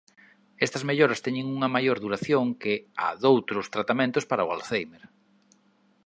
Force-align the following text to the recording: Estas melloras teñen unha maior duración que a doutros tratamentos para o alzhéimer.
Estas 0.65 0.83
melloras 0.89 1.23
teñen 1.25 1.45
unha 1.55 1.69
maior 1.75 1.97
duración 2.05 2.45
que 2.61 2.73
a 3.05 3.07
doutros 3.23 3.65
tratamentos 3.75 4.27
para 4.29 4.47
o 4.47 4.51
alzhéimer. 4.55 5.03